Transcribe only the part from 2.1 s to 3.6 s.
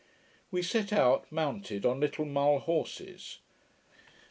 Mull horses.